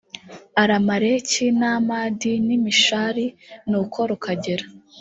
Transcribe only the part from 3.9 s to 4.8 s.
rukagera